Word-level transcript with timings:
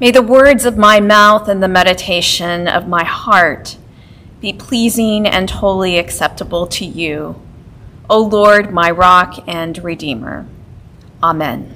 May 0.00 0.12
the 0.12 0.22
words 0.22 0.64
of 0.64 0.78
my 0.78 1.00
mouth 1.00 1.48
and 1.48 1.60
the 1.60 1.66
meditation 1.66 2.68
of 2.68 2.86
my 2.86 3.02
heart 3.02 3.78
be 4.40 4.52
pleasing 4.52 5.26
and 5.26 5.50
wholly 5.50 5.98
acceptable 5.98 6.68
to 6.68 6.84
you, 6.84 7.42
O 8.08 8.20
Lord, 8.20 8.72
my 8.72 8.92
rock 8.92 9.42
and 9.48 9.76
redeemer. 9.82 10.46
Amen. 11.20 11.74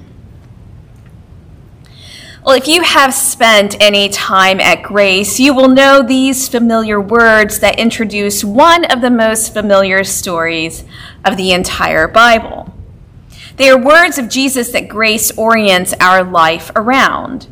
Well, 2.45 2.55
if 2.55 2.65
you 2.65 2.81
have 2.83 3.13
spent 3.13 3.75
any 3.81 4.07
time 4.07 4.61
at 4.61 4.83
Grace, 4.83 5.37
you 5.37 5.53
will 5.53 5.67
know 5.67 6.01
these 6.01 6.47
familiar 6.47 7.01
words 7.01 7.59
that 7.59 7.77
introduce 7.77 8.41
one 8.41 8.85
of 8.85 9.01
the 9.01 9.11
most 9.11 9.53
familiar 9.53 10.05
stories 10.05 10.85
of 11.25 11.35
the 11.35 11.51
entire 11.51 12.07
Bible. 12.07 12.73
They 13.57 13.69
are 13.69 13.77
words 13.77 14.17
of 14.17 14.29
Jesus 14.29 14.71
that 14.71 14.87
Grace 14.87 15.29
orients 15.37 15.93
our 15.99 16.23
life 16.23 16.71
around 16.73 17.47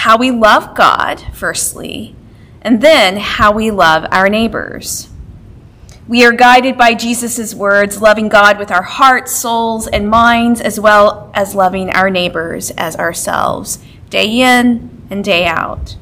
how 0.00 0.16
we 0.16 0.30
love 0.30 0.74
God, 0.74 1.22
firstly, 1.34 2.16
and 2.62 2.80
then 2.80 3.18
how 3.18 3.52
we 3.52 3.70
love 3.70 4.06
our 4.10 4.30
neighbors. 4.30 5.10
We 6.08 6.24
are 6.24 6.32
guided 6.32 6.78
by 6.78 6.94
Jesus' 6.94 7.54
words, 7.54 8.00
loving 8.00 8.30
God 8.30 8.58
with 8.58 8.70
our 8.70 8.82
hearts, 8.82 9.32
souls, 9.32 9.86
and 9.86 10.08
minds, 10.08 10.62
as 10.62 10.80
well 10.80 11.30
as 11.34 11.54
loving 11.54 11.90
our 11.90 12.08
neighbors 12.08 12.70
as 12.78 12.96
ourselves, 12.96 13.78
day 14.08 14.40
in 14.40 15.04
and 15.10 15.22
day 15.22 15.44
out. 15.44 15.98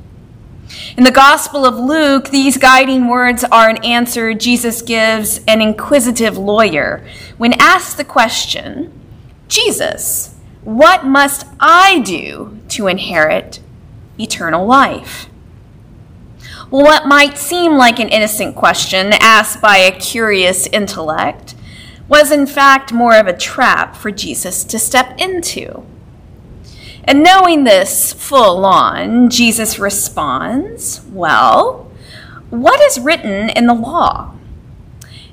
In 0.97 1.03
the 1.03 1.11
Gospel 1.11 1.67
of 1.67 1.75
Luke, 1.75 2.29
these 2.29 2.57
guiding 2.57 3.09
words 3.09 3.43
are 3.43 3.69
an 3.69 3.85
answer 3.85 4.33
Jesus 4.33 4.81
gives 4.81 5.41
an 5.49 5.61
inquisitive 5.61 6.39
lawyer 6.39 7.05
when 7.37 7.61
asked 7.61 7.97
the 7.97 8.05
question 8.05 8.93
Jesus, 9.49 10.37
what 10.63 11.05
must 11.05 11.47
I 11.59 11.99
do 11.99 12.61
to 12.69 12.87
inherit 12.87 13.59
eternal 14.19 14.67
life? 14.67 15.29
Well, 16.71 16.85
what 16.85 17.07
might 17.07 17.39
seem 17.39 17.77
like 17.77 17.99
an 17.99 18.09
innocent 18.09 18.55
question 18.55 19.13
asked 19.21 19.61
by 19.61 19.79
a 19.79 19.99
curious 19.99 20.67
intellect 20.67 21.55
was 22.09 22.33
in 22.33 22.47
fact 22.47 22.93
more 22.93 23.17
of 23.17 23.27
a 23.27 23.37
trap 23.37 23.95
for 23.95 24.11
Jesus 24.11 24.65
to 24.65 24.79
step 24.79 25.19
into. 25.19 25.85
And 27.05 27.23
knowing 27.23 27.65
this 27.65 28.13
full 28.13 28.65
on, 28.65 29.31
Jesus 29.31 29.79
responds, 29.79 31.03
Well, 31.11 31.91
what 32.51 32.81
is 32.81 32.99
written 32.99 33.51
in 33.51 33.67
the 33.67 33.75
law? 33.75 34.35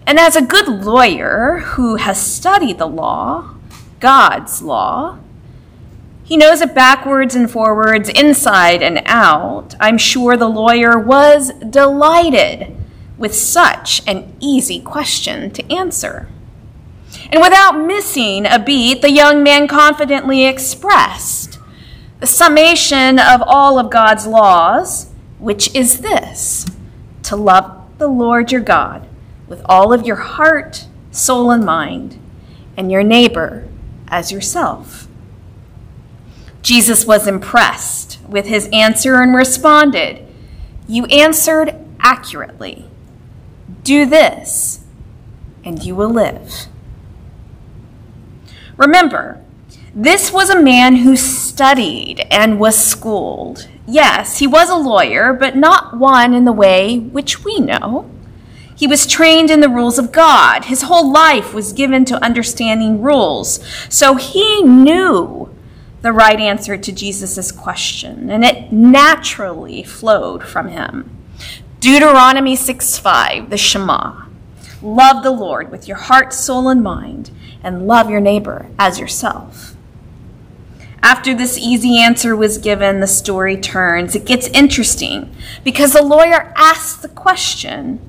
And 0.06 0.20
as 0.20 0.36
a 0.36 0.42
good 0.42 0.68
lawyer 0.68 1.60
who 1.60 1.96
has 1.96 2.22
studied 2.22 2.78
the 2.78 2.86
law, 2.86 3.56
God's 4.00 4.62
law, 4.62 5.18
he 6.26 6.38
knows 6.38 6.60
it 6.60 6.74
backwards 6.74 7.36
and 7.36 7.50
forwards, 7.50 8.10
inside 8.10 8.82
and 8.82 9.04
out. 9.06 9.76
I'm 9.80 10.00
sure 10.00 10.36
the 10.36 10.50
lawyer 10.50 10.98
was 10.98 11.52
delighted 11.70 12.76
with 13.16 13.36
such 13.36 14.02
an 14.08 14.36
easy 14.40 14.82
question 14.82 15.52
to 15.52 15.72
answer. 15.72 16.28
And 17.32 17.44
without 17.44 17.80
missing 17.80 18.48
a 18.48 18.58
beat, 18.58 19.04
the 19.04 19.12
young 19.12 19.44
man 19.44 19.68
confidently 19.68 20.46
expressed 20.46 21.60
the 22.20 22.28
summation 22.28 23.20
of 23.20 23.44
all 23.46 23.78
of 23.78 23.92
God's 23.92 24.26
laws, 24.26 25.12
which 25.38 25.74
is 25.76 26.00
this 26.00 26.66
to 27.22 27.36
love 27.36 27.84
the 28.00 28.08
Lord 28.08 28.52
your 28.52 28.62
God 28.62 29.08
with 29.48 29.62
all 29.66 29.94
of 29.94 30.08
your 30.08 30.16
heart, 30.16 30.88
soul, 31.12 31.52
and 31.52 31.64
mind, 31.64 32.20
and 32.76 32.92
your 32.92 33.04
neighbor 33.04 33.68
as 34.08 34.32
yourself. 34.32 35.05
Jesus 36.66 37.06
was 37.06 37.28
impressed 37.28 38.18
with 38.28 38.48
his 38.48 38.68
answer 38.74 39.22
and 39.22 39.36
responded, 39.36 40.26
You 40.88 41.06
answered 41.06 41.76
accurately. 42.00 42.90
Do 43.84 44.08
this, 44.08 44.84
and 45.64 45.84
you 45.84 45.96
will 45.96 46.10
live. 46.10 46.66
Remember, 48.78 49.44
this 49.94 50.32
was 50.32 50.50
a 50.50 50.60
man 50.60 50.96
who 50.96 51.16
studied 51.16 52.26
and 52.32 52.60
was 52.60 52.76
schooled. 52.76 53.68
Yes, 53.88 54.40
he 54.40 54.48
was 54.48 54.68
a 54.68 54.76
lawyer, 54.76 55.34
but 55.34 55.56
not 55.56 55.96
one 55.96 56.34
in 56.34 56.46
the 56.46 56.52
way 56.52 56.98
which 56.98 57.44
we 57.44 57.60
know. 57.60 58.10
He 58.76 58.88
was 58.88 59.06
trained 59.06 59.52
in 59.52 59.60
the 59.60 59.70
rules 59.70 60.00
of 60.00 60.12
God. 60.12 60.66
His 60.66 60.82
whole 60.82 61.12
life 61.12 61.54
was 61.54 61.74
given 61.74 62.06
to 62.06 62.26
understanding 62.26 63.04
rules. 63.04 63.64
So 63.88 64.16
he 64.16 64.64
knew 64.64 65.55
the 66.06 66.14
right 66.14 66.40
answer 66.40 66.78
to 66.78 66.92
Jesus' 66.92 67.52
question, 67.52 68.30
and 68.30 68.46
it 68.46 68.72
naturally 68.72 69.82
flowed 69.82 70.44
from 70.44 70.68
him. 70.68 71.10
Deuteronomy 71.80 72.56
6 72.56 73.00
5, 73.00 73.50
the 73.50 73.58
Shema. 73.58 74.26
Love 74.84 75.24
the 75.24 75.32
Lord 75.32 75.72
with 75.72 75.88
your 75.88 75.98
heart, 75.98 76.32
soul, 76.32 76.70
and 76.70 76.84
mind, 76.84 77.32
and 77.64 77.88
love 77.88 78.08
your 78.08 78.20
neighbor 78.20 78.68
as 78.78 79.00
yourself. 79.00 79.76
After 81.02 81.34
this 81.34 81.58
easy 81.58 81.98
answer 81.98 82.36
was 82.36 82.60
given, 82.60 83.00
the 83.00 83.08
story 83.08 83.58
turns. 83.58 84.16
It 84.16 84.28
gets 84.28 84.48
interesting 84.50 85.36
because 85.64 85.94
the 85.94 86.04
lawyer 86.04 86.54
asks 86.56 87.02
the 87.02 87.10
question. 87.10 88.00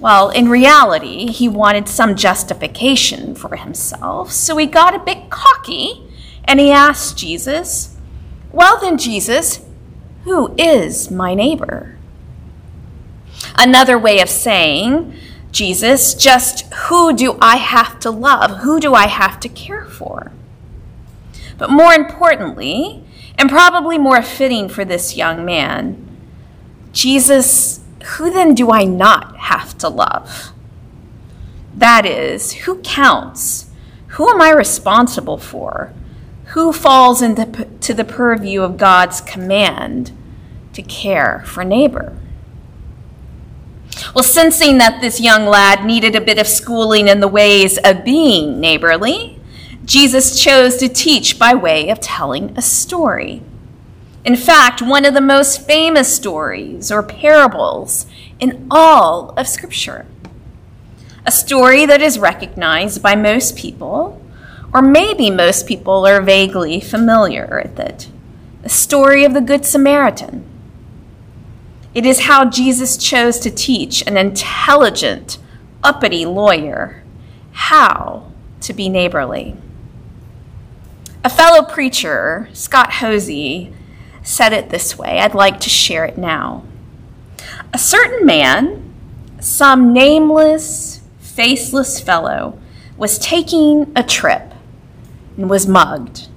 Well, 0.00 0.30
in 0.30 0.48
reality, 0.48 1.30
he 1.30 1.50
wanted 1.50 1.86
some 1.86 2.16
justification 2.16 3.34
for 3.34 3.56
himself, 3.56 4.32
so 4.32 4.56
he 4.56 4.64
got 4.64 4.94
a 4.94 4.98
bit 4.98 5.28
cocky 5.28 6.10
and 6.44 6.60
he 6.60 6.70
asked 6.70 7.18
Jesus, 7.18 7.96
Well, 8.52 8.78
then, 8.80 8.98
Jesus, 8.98 9.60
who 10.24 10.54
is 10.56 11.10
my 11.10 11.34
neighbor? 11.34 11.96
Another 13.56 13.98
way 13.98 14.20
of 14.20 14.28
saying, 14.28 15.14
Jesus, 15.52 16.14
just 16.14 16.72
who 16.74 17.14
do 17.14 17.38
I 17.40 17.56
have 17.56 18.00
to 18.00 18.10
love? 18.10 18.58
Who 18.58 18.80
do 18.80 18.94
I 18.94 19.06
have 19.06 19.38
to 19.40 19.48
care 19.48 19.84
for? 19.84 20.32
But 21.56 21.70
more 21.70 21.92
importantly, 21.92 23.04
and 23.38 23.48
probably 23.48 23.98
more 23.98 24.22
fitting 24.22 24.68
for 24.68 24.84
this 24.84 25.16
young 25.16 25.44
man, 25.44 26.00
Jesus, 26.92 27.80
who 28.04 28.30
then 28.30 28.54
do 28.54 28.70
I 28.70 28.84
not 28.84 29.36
have 29.36 29.76
to 29.78 29.88
love? 29.88 30.52
That 31.74 32.06
is, 32.06 32.52
who 32.52 32.80
counts? 32.82 33.70
Who 34.08 34.28
am 34.30 34.40
I 34.40 34.50
responsible 34.50 35.38
for? 35.38 35.92
Who 36.54 36.72
falls 36.72 37.20
into 37.20 37.92
the 37.92 38.04
purview 38.04 38.62
of 38.62 38.76
God's 38.76 39.20
command 39.20 40.12
to 40.72 40.82
care 40.82 41.42
for 41.46 41.64
neighbor? 41.64 42.16
Well, 44.14 44.22
sensing 44.22 44.78
that 44.78 45.00
this 45.00 45.20
young 45.20 45.46
lad 45.46 45.84
needed 45.84 46.14
a 46.14 46.20
bit 46.20 46.38
of 46.38 46.46
schooling 46.46 47.08
in 47.08 47.18
the 47.18 47.26
ways 47.26 47.76
of 47.78 48.04
being 48.04 48.60
neighborly, 48.60 49.40
Jesus 49.84 50.40
chose 50.40 50.76
to 50.76 50.88
teach 50.88 51.40
by 51.40 51.54
way 51.54 51.90
of 51.90 51.98
telling 51.98 52.56
a 52.56 52.62
story. 52.62 53.42
In 54.24 54.36
fact, 54.36 54.80
one 54.80 55.04
of 55.04 55.12
the 55.12 55.20
most 55.20 55.66
famous 55.66 56.14
stories 56.14 56.92
or 56.92 57.02
parables 57.02 58.06
in 58.38 58.68
all 58.70 59.30
of 59.30 59.48
Scripture. 59.48 60.06
A 61.26 61.32
story 61.32 61.84
that 61.84 62.00
is 62.00 62.16
recognized 62.16 63.02
by 63.02 63.16
most 63.16 63.56
people 63.56 64.20
or 64.74 64.82
maybe 64.82 65.30
most 65.30 65.68
people 65.68 66.04
are 66.04 66.20
vaguely 66.20 66.80
familiar 66.80 67.62
with 67.64 67.78
it. 67.78 68.08
The 68.62 68.68
story 68.68 69.24
of 69.24 69.32
the 69.32 69.40
Good 69.40 69.64
Samaritan. 69.64 70.44
It 71.94 72.04
is 72.04 72.22
how 72.22 72.50
Jesus 72.50 72.96
chose 72.96 73.38
to 73.38 73.52
teach 73.52 74.04
an 74.04 74.16
intelligent, 74.16 75.38
uppity 75.84 76.26
lawyer 76.26 77.04
how 77.52 78.32
to 78.62 78.72
be 78.72 78.88
neighborly. 78.88 79.56
A 81.22 81.30
fellow 81.30 81.62
preacher, 81.62 82.48
Scott 82.52 82.90
Hoezee, 82.90 83.72
said 84.24 84.52
it 84.52 84.70
this 84.70 84.98
way. 84.98 85.20
I'd 85.20 85.34
like 85.34 85.60
to 85.60 85.70
share 85.70 86.04
it 86.04 86.18
now. 86.18 86.64
A 87.72 87.78
certain 87.78 88.26
man, 88.26 88.92
some 89.40 89.92
nameless, 89.92 91.00
faceless 91.20 92.00
fellow, 92.00 92.58
was 92.96 93.18
taking 93.18 93.92
a 93.94 94.02
trip 94.02 94.53
and 95.36 95.50
was 95.50 95.66
mugged. 95.66 96.28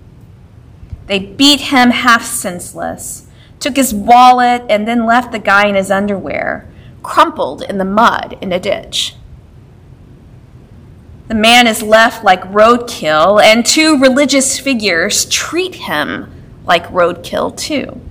They 1.08 1.20
beat 1.20 1.62
him 1.62 1.92
half 1.92 2.24
senseless, 2.24 3.28
took 3.60 3.76
his 3.76 3.94
wallet, 3.94 4.64
and 4.70 4.88
then 4.88 5.06
left 5.06 5.32
the 5.32 5.40
guy 5.40 5.68
in 5.68 5.76
his 5.76 5.90
underwear, 5.90 6.70
crumpled 7.02 7.62
in 7.62 7.78
the 7.78 7.86
mud 7.86 8.38
in 8.42 8.52
a 8.52 8.60
ditch. 8.60 9.16
The 11.28 11.36
man 11.36 11.68
is 11.68 11.82
left 11.82 12.24
like 12.24 12.42
roadkill, 12.44 13.42
and 13.42 13.66
two 13.66 14.00
religious 14.00 14.60
figures 14.60 15.26
treat 15.26 15.76
him 15.76 16.32
like 16.66 16.88
roadkill 16.88 17.56
too. 17.56 18.02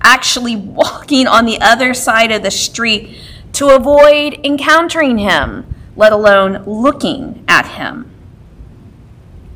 Actually, 0.00 0.54
walking 0.54 1.26
on 1.26 1.44
the 1.44 1.60
other 1.60 1.92
side 1.94 2.30
of 2.30 2.42
the 2.42 2.50
street 2.50 3.18
to 3.54 3.74
avoid 3.74 4.38
encountering 4.44 5.18
him, 5.18 5.74
let 5.96 6.12
alone 6.12 6.62
looking 6.64 7.44
at 7.48 7.66
him 7.66 8.08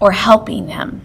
or 0.02 0.10
helping 0.10 0.66
him. 0.66 1.00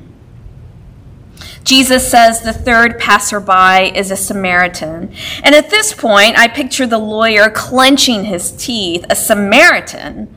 Jesus 1.64 2.10
says 2.10 2.42
the 2.42 2.52
third 2.52 2.98
passerby 2.98 3.96
is 3.96 4.10
a 4.10 4.16
Samaritan. 4.16 5.14
And 5.44 5.54
at 5.54 5.70
this 5.70 5.94
point, 5.94 6.36
I 6.36 6.48
picture 6.48 6.88
the 6.88 6.98
lawyer 6.98 7.52
clenching 7.52 8.24
his 8.24 8.52
teeth. 8.52 9.06
A 9.08 9.16
Samaritan. 9.16 10.34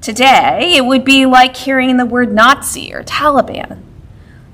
Today, 0.00 0.74
it 0.76 0.84
would 0.84 1.04
be 1.04 1.26
like 1.26 1.56
hearing 1.56 1.96
the 1.96 2.06
word 2.06 2.32
Nazi 2.32 2.94
or 2.94 3.02
Taliban. 3.02 3.82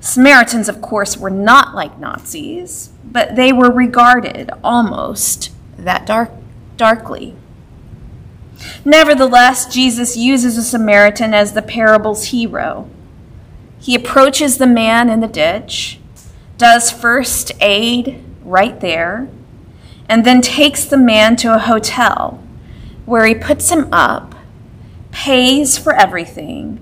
Samaritans, 0.00 0.70
of 0.70 0.81
course, 0.81 1.19
were 1.19 1.28
not 1.28 1.75
like 1.75 1.98
Nazis, 1.98 2.88
but 3.05 3.37
they 3.37 3.52
were 3.52 3.70
regarded 3.70 4.50
almost 4.64 5.50
that 5.76 6.06
dark, 6.06 6.31
darkly. 6.78 7.37
Nevertheless, 8.82 9.66
Jesus 9.66 10.16
uses 10.16 10.56
a 10.56 10.62
Samaritan 10.62 11.34
as 11.34 11.52
the 11.52 11.60
parable's 11.60 12.26
hero. 12.26 12.88
He 13.82 13.96
approaches 13.96 14.58
the 14.58 14.67
man 14.69 15.11
in 15.11 15.19
the 15.19 15.26
ditch, 15.26 15.99
does 16.56 16.93
first 16.93 17.50
aid 17.61 18.23
right 18.44 18.81
there, 18.81 19.29
and 20.08 20.25
then 20.25 20.40
takes 20.40 20.84
the 20.84 20.96
man 20.96 21.34
to 21.37 21.52
a 21.52 21.58
hotel 21.58 22.40
where 23.06 23.26
he 23.26 23.34
puts 23.34 23.73
him 23.73 23.93
up, 23.93 24.37
pays 25.11 25.76
for 25.76 25.93
everything, 25.93 26.79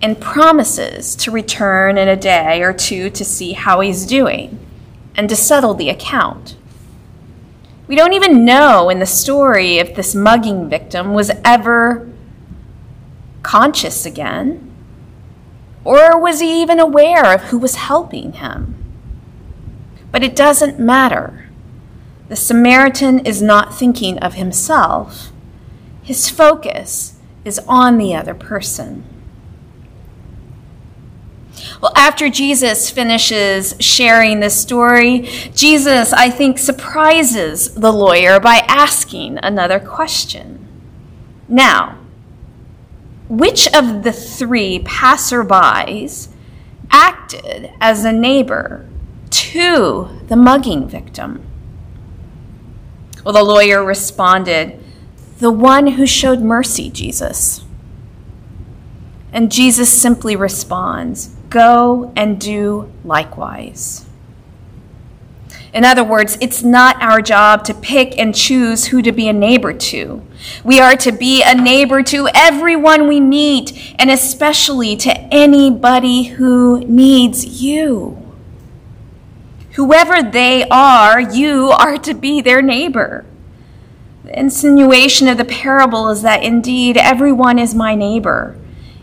and 0.00 0.18
promises 0.18 1.14
to 1.16 1.30
return 1.30 1.98
in 1.98 2.08
a 2.08 2.16
day 2.16 2.62
or 2.62 2.72
two 2.72 3.10
to 3.10 3.22
see 3.22 3.52
how 3.52 3.80
he's 3.80 4.06
doing 4.06 4.58
and 5.14 5.28
to 5.28 5.36
settle 5.36 5.74
the 5.74 5.90
account. 5.90 6.56
We 7.86 7.96
don't 7.96 8.14
even 8.14 8.46
know 8.46 8.88
in 8.88 8.98
the 8.98 9.04
story 9.04 9.76
if 9.76 9.94
this 9.94 10.14
mugging 10.14 10.70
victim 10.70 11.12
was 11.12 11.30
ever 11.44 12.10
conscious 13.42 14.06
again, 14.06 14.69
or 15.84 16.20
was 16.20 16.40
he 16.40 16.60
even 16.60 16.78
aware 16.78 17.34
of 17.34 17.44
who 17.44 17.58
was 17.58 17.76
helping 17.76 18.32
him. 18.32 18.74
But 20.12 20.22
it 20.22 20.36
doesn't 20.36 20.78
matter. 20.78 21.48
The 22.28 22.36
Samaritan 22.36 23.20
is 23.20 23.42
not 23.42 23.74
thinking 23.74 24.18
of 24.18 24.34
himself, 24.34 25.32
his 26.02 26.28
focus 26.28 27.18
is 27.44 27.60
on 27.66 27.98
the 27.98 28.14
other 28.14 28.34
person. 28.34 29.04
Well, 31.80 31.92
after 31.96 32.28
Jesus 32.28 32.90
finishes 32.90 33.74
sharing 33.80 34.40
this 34.40 34.60
story, 34.60 35.20
Jesus, 35.54 36.12
I 36.12 36.30
think, 36.30 36.58
surprises 36.58 37.74
the 37.74 37.92
lawyer 37.92 38.38
by 38.40 38.64
asking 38.68 39.38
another 39.38 39.78
question. 39.78 40.66
Now, 41.48 41.99
which 43.30 43.72
of 43.72 44.02
the 44.02 44.12
three 44.12 44.80
passerbys 44.80 46.28
acted 46.90 47.70
as 47.80 48.04
a 48.04 48.12
neighbor 48.12 48.88
to 49.30 50.08
the 50.26 50.34
mugging 50.34 50.88
victim? 50.88 51.46
Well, 53.24 53.32
the 53.32 53.44
lawyer 53.44 53.84
responded, 53.84 54.82
The 55.38 55.52
one 55.52 55.86
who 55.92 56.06
showed 56.06 56.40
mercy, 56.40 56.90
Jesus. 56.90 57.64
And 59.32 59.52
Jesus 59.52 59.92
simply 59.92 60.34
responds, 60.34 61.28
Go 61.50 62.12
and 62.16 62.40
do 62.40 62.90
likewise. 63.04 64.09
In 65.72 65.84
other 65.84 66.02
words, 66.02 66.36
it's 66.40 66.62
not 66.62 67.00
our 67.00 67.22
job 67.22 67.64
to 67.64 67.74
pick 67.74 68.18
and 68.18 68.34
choose 68.34 68.86
who 68.86 69.02
to 69.02 69.12
be 69.12 69.28
a 69.28 69.32
neighbor 69.32 69.72
to. 69.72 70.22
We 70.64 70.80
are 70.80 70.96
to 70.96 71.12
be 71.12 71.42
a 71.44 71.54
neighbor 71.54 72.02
to 72.04 72.28
everyone 72.34 73.06
we 73.06 73.20
meet, 73.20 73.94
and 73.98 74.10
especially 74.10 74.96
to 74.96 75.16
anybody 75.32 76.24
who 76.24 76.80
needs 76.86 77.62
you. 77.62 78.16
Whoever 79.72 80.22
they 80.22 80.66
are, 80.68 81.20
you 81.20 81.70
are 81.70 81.96
to 81.98 82.14
be 82.14 82.40
their 82.40 82.62
neighbor. 82.62 83.24
The 84.24 84.38
insinuation 84.38 85.28
of 85.28 85.38
the 85.38 85.44
parable 85.44 86.08
is 86.08 86.22
that 86.22 86.42
indeed 86.42 86.96
everyone 86.96 87.58
is 87.58 87.74
my 87.74 87.94
neighbor 87.94 88.56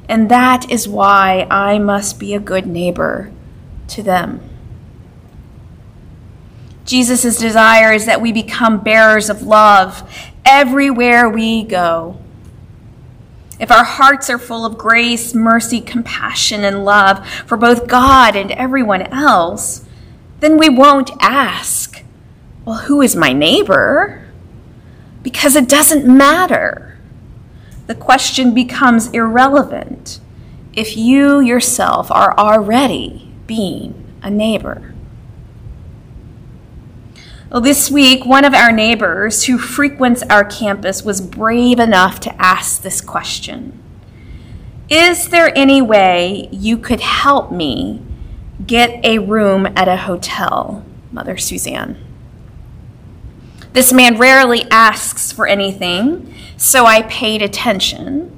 and 0.10 0.30
that 0.30 0.70
is 0.72 0.88
why 0.88 1.48
I 1.50 1.80
must 1.80 2.20
be 2.20 2.34
a 2.34 2.40
good 2.40 2.66
neighbor 2.66 3.32
to 3.90 4.04
them. 4.04 4.42
Jesus' 6.88 7.38
desire 7.38 7.94
is 7.94 8.06
that 8.06 8.22
we 8.22 8.32
become 8.32 8.80
bearers 8.80 9.30
of 9.30 9.44
love 9.44 10.10
everywhere 10.46 11.30
we 11.30 11.64
go. 11.64 12.18
If 13.60 13.72
our 13.72 13.84
hearts 13.84 14.30
are 14.30 14.40
full 14.40 14.66
of 14.66 14.78
grace, 14.78 15.34
mercy, 15.34 15.82
compassion, 15.82 16.64
and 16.64 16.86
love 16.86 17.28
for 17.46 17.58
both 17.58 17.88
God 17.88 18.36
and 18.36 18.52
everyone 18.52 19.02
else, 19.04 19.86
then 20.40 20.58
we 20.58 20.70
won't 20.70 21.12
ask, 21.20 22.04
Well, 22.64 22.78
who 22.78 23.02
is 23.02 23.16
my 23.16 23.34
neighbor? 23.34 24.26
Because 25.24 25.56
it 25.56 25.68
doesn't 25.68 26.06
matter 26.06 26.98
the 27.88 27.96
question 27.96 28.54
becomes 28.54 29.08
irrelevant 29.12 30.20
if 30.74 30.96
you 30.96 31.40
yourself 31.40 32.12
are 32.12 32.38
already 32.38 33.30
being 33.48 34.06
a 34.22 34.30
neighbor. 34.30 34.94
Well, 37.50 37.62
this 37.62 37.90
week, 37.90 38.26
one 38.26 38.44
of 38.44 38.54
our 38.54 38.74
neighbors 38.74 39.46
who 39.46 39.58
frequents 39.58 40.22
our 40.24 40.44
campus 40.44 41.04
was 41.04 41.22
brave 41.22 41.80
enough 41.80 42.20
to 42.22 42.42
ask 42.42 42.82
this 42.82 43.00
question 43.00 43.82
Is 44.90 45.30
there 45.30 45.58
any 45.58 45.82
way 45.82 46.50
you 46.52 46.78
could 46.78 47.00
help 47.00 47.50
me 47.50 48.02
get 48.66 49.04
a 49.06 49.20
room 49.20 49.66
at 49.78 49.88
a 49.88 49.96
hotel, 49.96 50.84
Mother 51.10 51.38
Suzanne? 51.38 52.04
This 53.72 53.94
man 53.94 54.18
rarely 54.18 54.66
asks 54.70 55.32
for 55.32 55.48
anything, 55.48 56.34
so 56.58 56.86
I 56.86 57.04
paid 57.04 57.42
attention. 57.42 58.34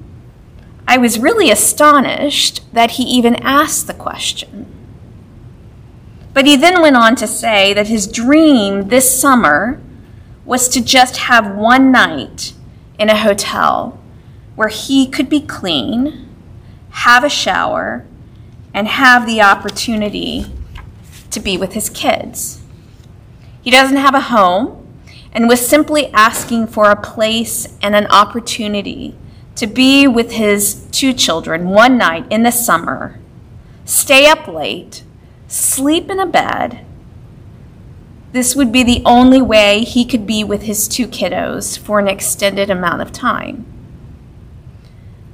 I 0.87 0.97
was 0.97 1.17
really 1.17 1.49
astonished 1.49 2.61
that 2.73 2.91
he 2.91 3.03
even 3.03 3.37
asked 3.37 3.87
the 3.87 3.93
question. 3.95 4.78
But 6.33 6.45
he 6.45 6.55
then 6.55 6.81
went 6.81 6.95
on 6.95 7.15
to 7.17 7.27
say 7.27 7.73
that 7.73 7.87
his 7.87 8.07
dream 8.07 8.89
this 8.89 9.19
summer 9.19 9.81
was 10.45 10.69
to 10.69 10.81
just 10.81 11.17
have 11.17 11.55
one 11.55 11.91
night 11.91 12.53
in 12.97 13.09
a 13.09 13.17
hotel 13.17 13.99
where 14.55 14.67
he 14.67 15.07
could 15.07 15.29
be 15.29 15.41
clean, 15.41 16.27
have 16.91 17.23
a 17.23 17.29
shower, 17.29 18.05
and 18.73 18.87
have 18.87 19.25
the 19.25 19.41
opportunity 19.41 20.45
to 21.31 21.39
be 21.39 21.57
with 21.57 21.73
his 21.73 21.89
kids. 21.89 22.61
He 23.61 23.71
doesn't 23.71 23.97
have 23.97 24.15
a 24.15 24.21
home 24.21 24.87
and 25.31 25.47
was 25.47 25.65
simply 25.65 26.07
asking 26.13 26.67
for 26.67 26.89
a 26.89 27.01
place 27.01 27.77
and 27.81 27.95
an 27.95 28.07
opportunity 28.07 29.15
to 29.55 29.67
be 29.67 30.07
with 30.07 30.31
his 30.31 30.87
two 30.91 31.13
children 31.13 31.69
one 31.69 31.97
night 31.97 32.25
in 32.29 32.43
the 32.43 32.51
summer, 32.51 33.19
stay 33.85 34.25
up 34.25 34.47
late, 34.47 35.03
sleep 35.49 36.09
in 36.09 36.19
a 36.19 36.25
bed. 36.25 36.85
This 38.31 38.55
would 38.55 38.71
be 38.71 38.83
the 38.83 39.01
only 39.05 39.41
way 39.41 39.83
he 39.83 40.05
could 40.05 40.27
be 40.27 40.43
with 40.43 40.61
his 40.61 40.87
two 40.87 41.07
kiddos 41.07 41.77
for 41.77 41.99
an 41.99 42.07
extended 42.07 42.69
amount 42.69 43.01
of 43.01 43.11
time. 43.11 43.65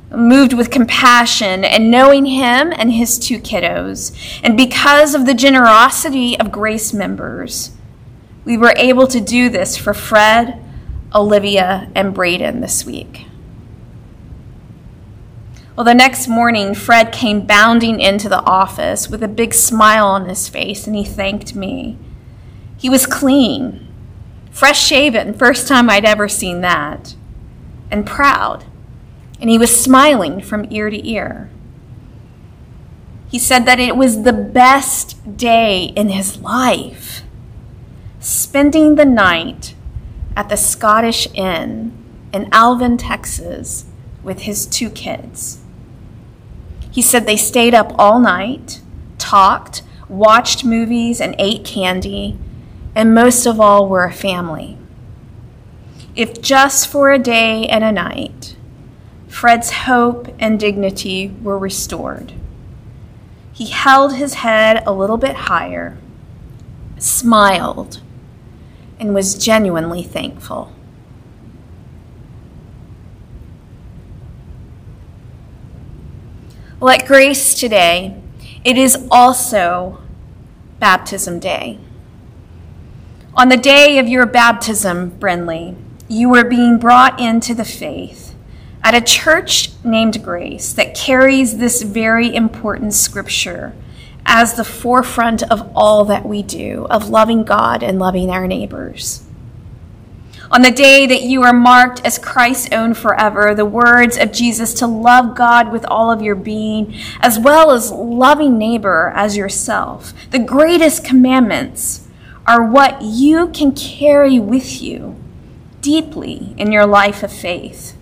Moved 0.10 0.54
with 0.54 0.72
compassion 0.72 1.66
and 1.66 1.92
knowing 1.92 2.26
him 2.26 2.72
and 2.78 2.94
his 2.94 3.20
two 3.20 3.40
kiddos, 3.40 4.16
and 4.42 4.56
because 4.56 5.14
of 5.14 5.26
the 5.26 5.34
generosity 5.34 6.40
of 6.40 6.54
Grace 6.54 6.94
members, 6.94 7.72
we 8.46 8.56
were 8.56 8.74
able 8.78 9.08
to 9.08 9.20
do 9.20 9.50
this 9.50 9.76
for 9.76 9.94
Fred, 9.94 10.64
Olivia, 11.14 11.92
and 11.96 12.14
Braden 12.14 12.62
this 12.62 12.86
week. 12.86 13.26
Well, 15.76 15.84
the 15.84 15.94
next 15.94 16.30
morning, 16.30 16.74
Fred 16.74 17.12
came 17.12 17.46
bounding 17.46 18.00
into 18.00 18.30
the 18.30 18.42
office 18.44 19.10
with 19.10 19.22
a 19.22 19.28
big 19.28 19.54
smile 19.54 20.08
on 20.08 20.30
his 20.30 20.48
face 20.48 20.88
and 20.88 20.96
he 20.96 21.04
thanked 21.04 21.54
me. 21.54 21.98
He 22.78 22.90
was 22.90 23.06
clean, 23.06 23.86
fresh 24.52 24.82
shaven, 24.82 25.34
first 25.34 25.68
time 25.68 25.90
I'd 25.90 26.06
ever 26.06 26.30
seen 26.30 26.62
that, 26.62 27.16
and 27.92 28.08
proud. 28.08 28.64
And 29.42 29.50
he 29.50 29.58
was 29.58 29.78
smiling 29.78 30.40
from 30.40 30.66
ear 30.72 30.90
to 30.90 31.10
ear. 31.10 31.50
He 33.28 33.38
said 33.38 33.66
that 33.66 33.80
it 33.80 33.98
was 33.98 34.24
the 34.24 34.32
best 34.32 35.36
day 35.36 35.92
in 35.98 36.08
his 36.08 36.38
life 36.38 37.24
spending 38.22 38.96
the 38.96 39.04
night 39.04 39.76
at 40.38 40.48
the 40.48 40.56
Scottish 40.56 41.28
Inn 41.34 41.92
in 42.32 42.48
Alvin, 42.54 42.96
Texas, 42.96 43.86
with 44.24 44.44
his 44.44 44.66
two 44.66 44.90
kids. 44.90 45.60
He 46.96 47.02
said 47.02 47.26
they 47.26 47.36
stayed 47.36 47.74
up 47.74 47.92
all 48.00 48.22
night, 48.22 48.80
talked, 49.18 49.84
watched 50.08 50.64
movies, 50.64 51.20
and 51.20 51.36
ate 51.38 51.66
candy, 51.66 52.38
and 52.96 53.14
most 53.14 53.46
of 53.46 53.60
all, 53.60 53.90
were 53.90 54.06
a 54.06 54.14
family. 54.14 54.78
If 56.16 56.42
just 56.42 56.88
for 56.88 57.12
a 57.12 57.20
day 57.20 57.68
and 57.68 57.84
a 57.84 57.92
night, 57.92 58.56
Fred's 59.28 59.72
hope 59.72 60.34
and 60.40 60.58
dignity 60.58 61.36
were 61.44 61.60
restored. 61.60 62.32
he 63.52 63.66
held 63.68 64.16
his 64.16 64.36
head 64.36 64.82
a 64.86 64.94
little 64.94 65.18
bit 65.18 65.36
higher, 65.36 65.98
smiled, 66.98 68.00
and 69.02 69.14
was 69.14 69.36
genuinely 69.36 70.04
thankful. 70.04 70.72
Let 76.82 77.08
Grace 77.08 77.54
today, 77.54 78.22
it 78.66 78.78
is 78.78 79.08
also 79.10 80.00
Baptism 80.80 81.40
Day. 81.40 81.80
On 83.34 83.48
the 83.48 83.56
day 83.56 83.98
of 83.98 84.10
your 84.10 84.26
baptism, 84.26 85.12
Brinley, 85.12 85.78
you 86.10 86.28
were 86.28 86.44
being 86.44 86.78
brought 86.78 87.18
into 87.18 87.54
the 87.54 87.64
faith 87.64 88.36
at 88.84 88.94
a 88.94 89.00
church 89.00 89.70
named 89.86 90.22
Grace 90.22 90.74
that 90.74 90.94
carries 90.94 91.60
this 91.60 91.82
very 91.82 92.36
important 92.36 92.94
scripture 92.94 93.74
as 94.26 94.56
the 94.56 94.66
forefront 94.66 95.44
of 95.44 95.72
all 95.74 96.04
that 96.04 96.26
we 96.26 96.44
do, 96.44 96.88
of 96.90 97.08
loving 97.08 97.46
God 97.46 97.84
and 97.84 98.00
loving 98.00 98.30
our 98.30 98.48
neighbors. 98.48 99.25
On 100.52 100.62
the 100.62 100.72
day 100.72 101.08
that 101.08 101.24
you 101.24 101.42
are 101.44 101.54
marked 101.54 102.06
as 102.06 102.20
Christ's 102.20 102.70
own 102.72 102.94
forever, 102.94 103.56
the 103.56 103.66
words 103.66 104.18
of 104.18 104.32
Jesus 104.32 104.74
to 104.76 104.88
love 104.88 105.36
God 105.36 105.72
with 105.72 105.86
all 105.86 106.12
of 106.12 106.22
your 106.22 106.36
being, 106.36 106.96
as 107.20 107.40
well 107.40 107.72
as 107.72 107.92
loving 107.92 108.58
neighbor 108.58 109.12
as 109.16 109.36
yourself, 109.36 110.14
the 110.30 110.40
greatest 110.40 111.04
commandments 111.04 112.08
are 112.46 112.64
what 112.64 113.02
you 113.02 113.48
can 113.48 113.72
carry 113.72 114.40
with 114.40 114.82
you 114.82 115.16
deeply 115.82 116.54
in 116.58 116.72
your 116.72 116.86
life 116.86 117.24
of 117.24 117.32
faith. 117.32 117.98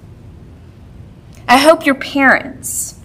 I 1.48 1.58
hope 1.58 1.86
your 1.86 1.96
parents 1.96 3.00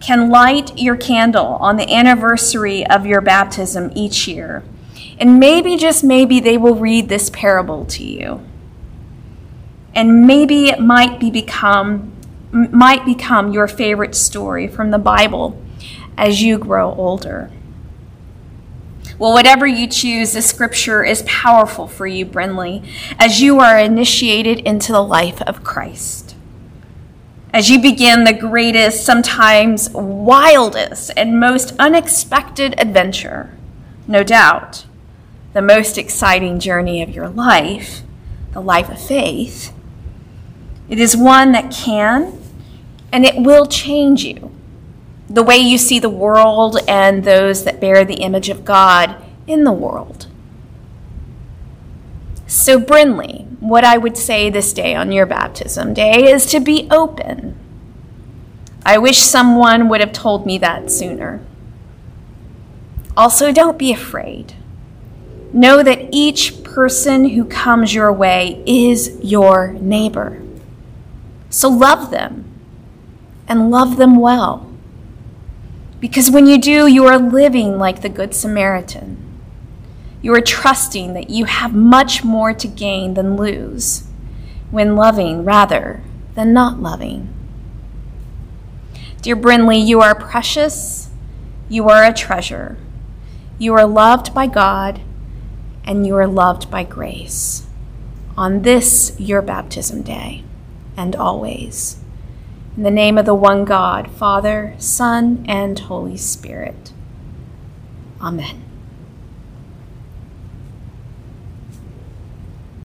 can 0.00 0.30
light 0.30 0.76
your 0.78 0.96
candle 0.96 1.56
on 1.60 1.76
the 1.76 1.92
anniversary 1.92 2.86
of 2.86 3.06
your 3.06 3.20
baptism 3.20 3.92
each 3.94 4.26
year. 4.26 4.64
And 5.18 5.38
maybe, 5.38 5.76
just 5.76 6.02
maybe, 6.02 6.40
they 6.40 6.58
will 6.58 6.74
read 6.74 7.08
this 7.08 7.30
parable 7.30 7.84
to 7.86 8.04
you. 8.04 8.44
And 9.94 10.26
maybe 10.26 10.68
it 10.68 10.80
might 10.80 11.20
be 11.20 11.30
become 11.30 12.10
might 12.52 13.04
become 13.04 13.52
your 13.52 13.66
favorite 13.66 14.14
story 14.14 14.68
from 14.68 14.92
the 14.92 14.98
Bible 14.98 15.60
as 16.16 16.40
you 16.40 16.56
grow 16.56 16.94
older. 16.94 17.50
Well, 19.18 19.32
whatever 19.32 19.66
you 19.66 19.86
choose, 19.86 20.32
the 20.32 20.42
scripture 20.42 21.04
is 21.04 21.22
powerful 21.26 21.86
for 21.86 22.06
you, 22.06 22.26
Brinley, 22.26 22.84
as 23.18 23.40
you 23.40 23.60
are 23.60 23.78
initiated 23.78 24.60
into 24.60 24.92
the 24.92 25.02
life 25.02 25.40
of 25.42 25.62
Christ. 25.62 26.34
As 27.52 27.70
you 27.70 27.80
begin 27.80 28.24
the 28.24 28.32
greatest, 28.32 29.04
sometimes 29.04 29.88
wildest, 29.90 31.12
and 31.16 31.38
most 31.38 31.72
unexpected 31.78 32.74
adventure, 32.78 33.56
no 34.08 34.24
doubt, 34.24 34.86
the 35.52 35.62
most 35.62 35.96
exciting 35.96 36.58
journey 36.58 37.00
of 37.00 37.10
your 37.10 37.28
life, 37.28 38.02
the 38.52 38.60
life 38.60 38.88
of 38.88 39.00
faith, 39.00 39.72
it 40.88 40.98
is 40.98 41.16
one 41.16 41.52
that 41.52 41.72
can 41.72 42.38
and 43.12 43.24
it 43.24 43.36
will 43.36 43.66
change 43.66 44.24
you 44.24 44.50
the 45.28 45.42
way 45.42 45.56
you 45.56 45.78
see 45.78 45.98
the 45.98 46.08
world 46.08 46.78
and 46.86 47.24
those 47.24 47.64
that 47.64 47.80
bear 47.80 48.04
the 48.04 48.16
image 48.16 48.48
of 48.48 48.64
God 48.64 49.16
in 49.46 49.64
the 49.64 49.72
world. 49.72 50.26
So, 52.46 52.78
Brinley, 52.78 53.46
what 53.60 53.84
I 53.84 53.96
would 53.96 54.16
say 54.16 54.50
this 54.50 54.72
day 54.72 54.94
on 54.94 55.12
your 55.12 55.26
baptism 55.26 55.94
day 55.94 56.30
is 56.30 56.46
to 56.46 56.60
be 56.60 56.86
open. 56.90 57.58
I 58.84 58.98
wish 58.98 59.18
someone 59.18 59.88
would 59.88 60.00
have 60.00 60.12
told 60.12 60.44
me 60.44 60.58
that 60.58 60.90
sooner. 60.90 61.40
Also, 63.16 63.50
don't 63.50 63.78
be 63.78 63.92
afraid. 63.92 64.54
Know 65.52 65.82
that 65.82 66.08
each 66.12 66.62
person 66.64 67.30
who 67.30 67.44
comes 67.44 67.94
your 67.94 68.12
way 68.12 68.62
is 68.66 69.18
your 69.22 69.72
neighbor. 69.72 70.43
So, 71.54 71.68
love 71.68 72.10
them 72.10 72.52
and 73.46 73.70
love 73.70 73.96
them 73.96 74.16
well. 74.16 74.68
Because 76.00 76.28
when 76.28 76.48
you 76.48 76.58
do, 76.58 76.88
you 76.88 77.06
are 77.06 77.16
living 77.16 77.78
like 77.78 78.02
the 78.02 78.08
Good 78.08 78.34
Samaritan. 78.34 79.22
You 80.20 80.34
are 80.34 80.40
trusting 80.40 81.14
that 81.14 81.30
you 81.30 81.44
have 81.44 81.72
much 81.72 82.24
more 82.24 82.52
to 82.52 82.66
gain 82.66 83.14
than 83.14 83.36
lose 83.36 84.02
when 84.72 84.96
loving 84.96 85.44
rather 85.44 86.02
than 86.34 86.52
not 86.52 86.82
loving. 86.82 87.32
Dear 89.22 89.36
Brinley, 89.36 89.78
you 89.78 90.00
are 90.00 90.16
precious, 90.16 91.08
you 91.68 91.88
are 91.88 92.02
a 92.02 92.12
treasure. 92.12 92.78
You 93.58 93.74
are 93.74 93.86
loved 93.86 94.34
by 94.34 94.48
God, 94.48 95.02
and 95.84 96.04
you 96.04 96.16
are 96.16 96.26
loved 96.26 96.68
by 96.68 96.82
grace. 96.82 97.64
On 98.36 98.62
this, 98.62 99.14
your 99.20 99.40
baptism 99.40 100.02
day, 100.02 100.42
and 100.96 101.14
always. 101.16 101.98
In 102.76 102.82
the 102.82 102.90
name 102.90 103.16
of 103.18 103.26
the 103.26 103.34
one 103.34 103.64
God, 103.64 104.10
Father, 104.10 104.74
Son, 104.78 105.44
and 105.48 105.78
Holy 105.78 106.16
Spirit. 106.16 106.92
Amen. 108.20 108.63